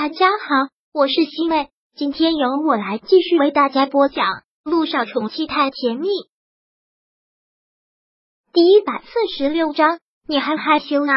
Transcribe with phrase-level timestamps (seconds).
[0.00, 4.26] 大家好，我是西妹，今天由我来继续为大家播讲
[4.62, 6.06] 《路上宠妻太甜蜜》
[8.52, 9.98] 第一百四十六章。
[10.28, 11.12] 你还害羞啊？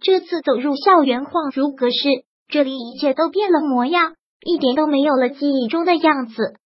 [0.00, 1.96] 这次走入校园，恍如隔世，
[2.46, 4.14] 这里一切都变了模样，
[4.46, 6.60] 一点都没有了记忆中的样子，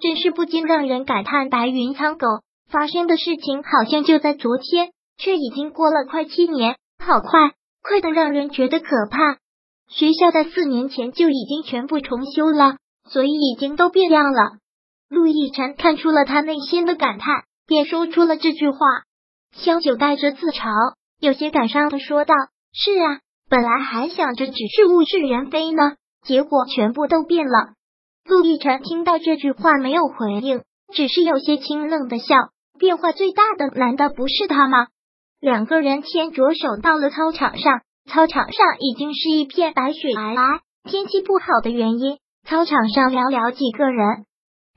[0.00, 2.28] 真是不禁让人感叹白云苍狗。
[2.70, 9.38] 发生的事情好像就在昨天，却已经过了快七年，好快，快的让人觉得可怕。
[9.88, 12.76] 学校在四年前就已经全部重修了，
[13.08, 14.58] 所以已经都变样了。
[15.08, 18.78] 陆亦辰看出了他内心的感叹，便说出了这句话。
[19.52, 20.68] 萧九带着自嘲，
[21.18, 22.34] 有些感伤的说道
[22.72, 27.72] ：“是啊，本来还想着只是物是人非呢，结果全部都变了。”
[28.28, 32.36] 陆亦辰听到这句话没有回应，只是有些清冷的笑。
[32.78, 34.86] 变化最大的难道不是他吗？
[35.40, 37.80] 两个人牵着手到了操场上。
[38.08, 44.24] 操场上已经是一片白雪皑皑，天气不好的原因，操场上寥寥几个人。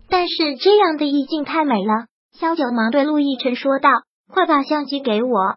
[0.09, 2.07] 但是这样的意境太美了，
[2.37, 3.89] 萧九忙对陆亦辰说道
[4.29, 5.55] ：“快把相机给我。”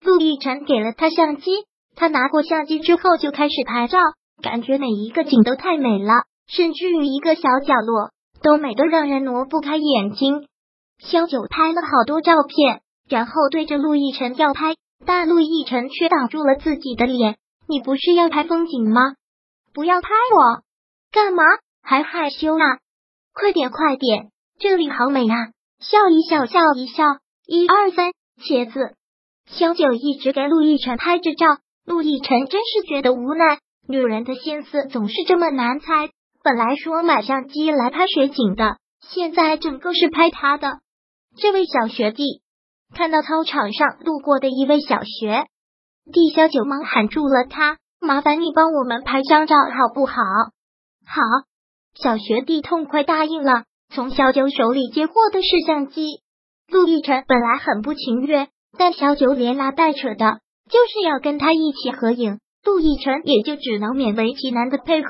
[0.00, 1.50] 陆亦辰给了他相机，
[1.96, 3.98] 他拿过相机之后就开始拍照，
[4.40, 6.12] 感觉每一个景都太美了，
[6.46, 10.46] 甚至于一个小角落都美得让人挪不开眼睛。
[11.00, 14.76] 萧九拍了好多照片，然后对着陆亦辰要拍。
[15.06, 17.36] 但陆亦辰却挡住了自己的脸。
[17.68, 19.14] 你不是要拍风景吗？
[19.72, 20.62] 不要拍我，
[21.12, 21.42] 干嘛？
[21.82, 22.78] 还害羞啊？
[23.32, 25.36] 快点快点，这里好美啊！
[25.78, 27.04] 笑一笑，笑一笑，
[27.46, 28.94] 一二三，茄子。
[29.46, 33.58] 萧九一直给陆亦辰拍着照，陆亦辰真是觉得无奈。
[33.88, 36.10] 女人的心思总是这么难猜。
[36.42, 40.80] 本来说买相机来拍雪景的，现在整个是拍他的。
[41.36, 42.42] 这位小学弟。
[42.94, 45.46] 看到操场上路过的一位小学
[46.12, 50.14] 弟，小九忙喊住了他：“麻烦你帮我们拍张照好不好
[51.06, 51.20] ？”“好。”
[52.00, 56.20] 小学弟痛快答应了，从小九手里接过的是相机。
[56.68, 60.40] 陆亦辰本来很不情愿，但小九连拉带扯的，
[60.70, 62.38] 就是要跟他一起合影。
[62.64, 65.08] 陆亦辰也就只能勉为其难的配合。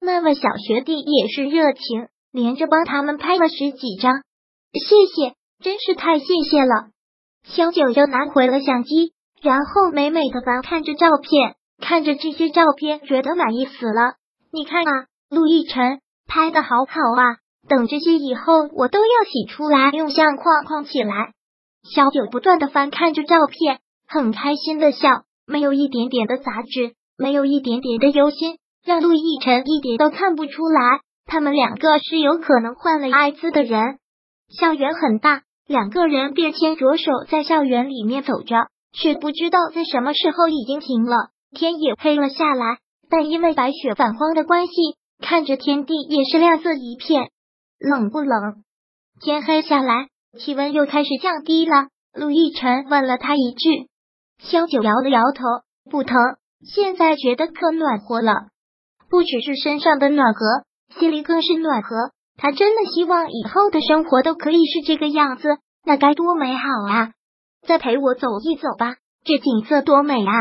[0.00, 4.22] 那位小学弟也是热情，连着帮他们拍了十几张。
[4.72, 6.90] 谢谢，真是太谢谢了。
[7.44, 9.12] 萧九又拿回了相机，
[9.42, 14.14] 然后美美的翻看着照片，看着这些照片，觉得满意死了。
[14.52, 17.36] 你看啊，陆亦辰拍的好好啊！
[17.68, 21.32] 等这些以后，我都要洗出来用相框框起来。
[21.94, 33.98] 萧九不断的翻看着照片，很开心的笑，没有一点点的杂质，没有一点点的忧心，让陆亦辰一点都看不出来，他们两个是有可能患了艾滋的人。
[34.48, 35.42] 校园很大。
[35.68, 38.56] 两个人便牵着手在校园里面走着，
[38.92, 41.28] 却不知道在什么时候已经停了。
[41.54, 42.78] 天也黑了下来，
[43.10, 44.72] 但因为白雪反光的关系，
[45.20, 47.30] 看着天地也是亮色一片。
[47.78, 48.64] 冷不冷？
[49.20, 50.08] 天黑下来，
[50.38, 51.88] 气温又开始降低了。
[52.14, 53.90] 陆亦辰问了他一句，
[54.38, 55.44] 萧九摇了摇头，
[55.90, 56.16] 不疼。
[56.64, 58.32] 现在觉得可暖和了，
[59.10, 60.64] 不只是身上的暖和，
[60.98, 62.10] 心里更是暖和。
[62.40, 67.10] 他真的希望以后的生活都可以是这个样子，那该多美好啊！
[67.66, 68.94] 再陪我走一走吧，
[69.24, 70.32] 这景色多美啊！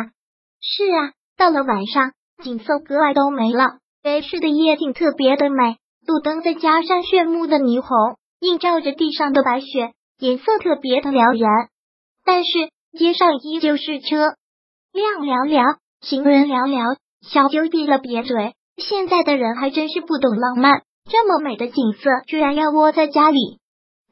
[0.61, 2.11] 是啊，到了晚上，
[2.43, 3.79] 景色格外都没了。
[4.03, 11.49] 北市的夜景特别的美，路灯再加上炫目的霓虹，映照着地上的白雪，颜色特别的撩人。
[12.23, 12.51] 但是
[12.97, 14.35] 街上依旧是车
[14.93, 16.97] 辆寥寥，行人寥寥。
[17.27, 20.83] 小九闭了瘪嘴，现在的人还真是不懂浪漫。
[21.09, 23.59] 这么美的景色，居然要窝在家里，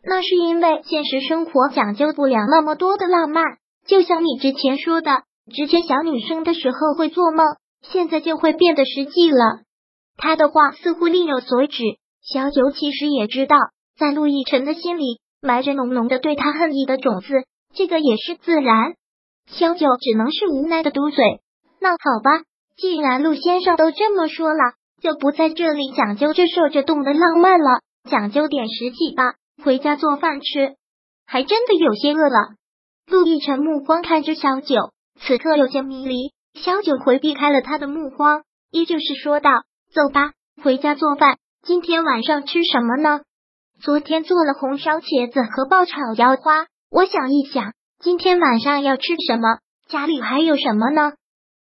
[0.03, 3.43] 那是因为现实生活讲究不了那么多的浪漫。
[3.85, 5.23] 就像你之前说的，
[5.53, 7.45] 之前小女生的时候会做梦，
[7.81, 9.61] 现在就会变得实际了。
[10.17, 11.83] 他的话似乎另有所指。
[12.23, 13.57] 小九其实也知道，
[13.99, 17.27] 在陆亦辰的心里埋着浓浓的对他恨意的种子，
[17.75, 18.93] 这个也是自然。
[19.47, 21.41] 小九只能是无奈的嘟嘴。
[21.79, 22.45] 那好吧，
[22.77, 24.59] 既然陆先生都这么说了。
[25.05, 29.35] 就不在这里讲究这受这冻的浪漫了，讲究点实际吧。
[29.63, 30.77] 回家做饭吃，
[31.27, 32.55] 还真的有些饿了。
[33.05, 36.33] 陆亦辰目光看着小九，此刻有些迷离。
[36.55, 38.41] 小九回避开了他的目光，
[38.71, 39.51] 依旧是说道
[39.93, 40.31] ：“走吧，
[40.63, 41.37] 回家做饭。
[41.61, 43.21] 今天晚上吃什么呢？
[43.79, 49.59] 昨天做了红烧茄子和爆炒腰花，我想一想，今天晚上要吃什么？
[49.87, 51.13] 家里还有什么呢？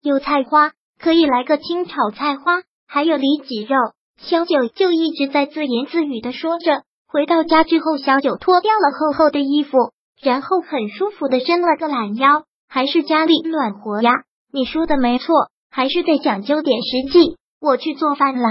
[0.03, 2.61] 有菜花，可以来个清炒菜花。”
[2.93, 3.77] 还有里脊肉，
[4.17, 6.83] 小九就一直在自言自语的说着。
[7.07, 12.43] 回到家之后，小九脱掉了厚厚的衣服，然后很舒服的伸了个懒腰。
[12.69, 14.11] 还是家里暖和呀？
[14.53, 17.37] 你说的没错，还是得讲究点实际。
[17.61, 18.49] 我去做饭了。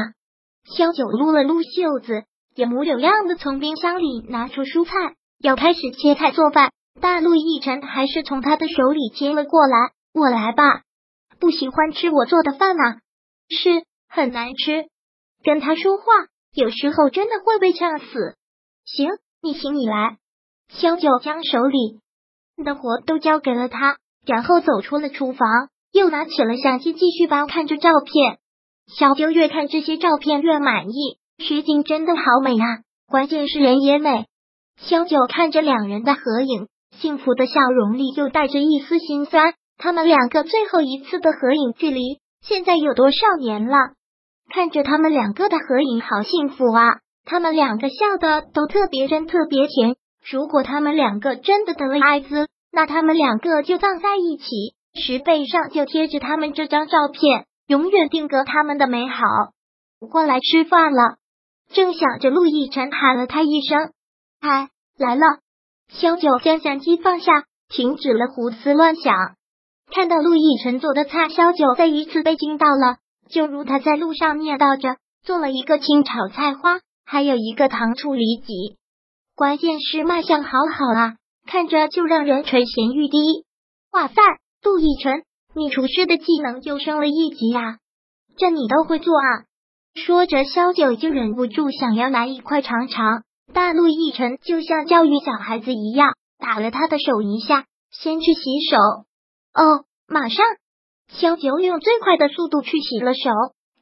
[0.73, 2.23] 萧九撸了撸袖子，
[2.55, 4.91] 也模有样的从冰箱里拿出蔬菜，
[5.43, 6.71] 要开始切菜做饭。
[7.01, 9.91] 大陆亦辰还是从他的手里接了过来。
[10.13, 10.63] 我来吧。
[11.41, 12.99] 不喜欢吃我做的饭啊？
[13.49, 14.85] 是很难吃。
[15.43, 16.03] 跟他说话，
[16.53, 18.05] 有时候真的会被呛死。
[18.85, 19.09] 行，
[19.41, 20.17] 你行你来。
[20.69, 21.99] 萧九将手里
[22.63, 25.47] 的活都交给了他，然后走出了厨房，
[25.91, 28.39] 又拿起了相机继续翻看着照片。
[28.87, 32.81] 小九越看这些照片越满意，徐静真的好美啊！
[33.07, 34.25] 关键是人也美。
[34.77, 36.67] 萧九看着两人的合影，
[36.97, 39.53] 幸福的笑容里又带着一丝心酸。
[39.77, 43.75] 他们两个最后一次的合影距离现在有多少年了？
[44.49, 46.99] 看着他们两个的合影，好幸福啊！
[47.25, 49.95] 他们两个笑的都特别真，特别甜。
[50.29, 54.45] 如果他们两个真的得了艾滋，那他们两个就葬在一起，
[54.93, 59.23] 石碑上就贴着他们这张照片，永远定格他们的美好。
[60.09, 61.17] 过来吃饭了，
[61.71, 63.91] 正想着，陆亦辰喊了他一声
[64.41, 65.25] ：“嗨，来了。”
[65.93, 69.15] 萧九将相机放下，停止了胡思乱想，
[69.93, 72.97] 看到陆亦辰做的菜，萧九再一次被惊到了。
[73.31, 78.77] 就如他在路上念叨着，做了一个清炒菜花，还有一个糖醋里脊。
[79.35, 81.15] 关键是卖相好好啊，
[81.45, 83.45] 看着就让人垂涎欲滴。
[83.91, 84.21] 哇塞，
[84.63, 85.23] 陆亦辰，
[85.55, 87.77] 你厨师的技能又升了一级啊！
[88.37, 89.45] 这你都会做啊？
[89.95, 93.23] 说着，萧九就忍不住想要拿一块尝尝，
[93.53, 98.77] 但陆亦辰就像教育小孩子一样，打了他的手一下，先去洗手。
[99.53, 100.45] 哦，马上！
[101.09, 103.29] 萧九用最快的速度去洗了手，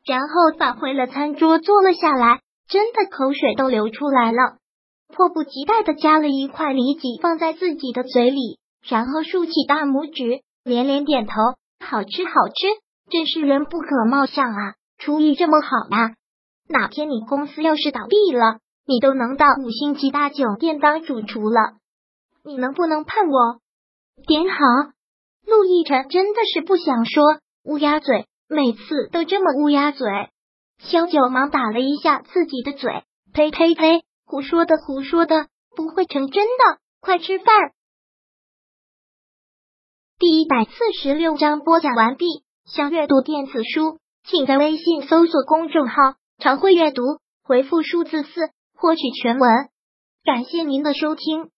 [0.06, 4.58] 然后返回了餐桌，坐了下来，真的口水都流出来了。
[5.14, 11.34] 迫不及待的夹了一块里脊放在自己的嘴里，然后竖起大拇指，连连点头，
[11.80, 12.68] 好吃好吃，
[13.10, 14.74] 真是人不可貌相啊！
[14.98, 16.12] 厨艺这么好啊！
[16.70, 21.76] 哪天你公司要是倒闭了，你都能到五星级大酒店当主厨了。
[22.44, 23.60] 你能不能盼我
[24.26, 24.58] 点好？
[25.48, 27.24] 陆亦辰真的是不想说
[27.64, 30.06] 乌鸦嘴，每次都这么乌鸦嘴。
[30.80, 33.04] 萧九忙打了一下自己的嘴，
[33.34, 34.04] 呸呸呸！
[34.26, 36.80] 胡说的，胡说的，不会成真的。
[37.00, 37.48] 快吃饭。
[40.20, 40.72] 第一百四
[41.02, 42.26] 十六章播讲完毕。
[42.66, 45.96] 想阅读电子书，请在微信搜索公众号
[46.40, 47.02] “常会阅读”，
[47.42, 49.50] 回复数字四获取全文。
[50.26, 51.50] 感谢您的收听。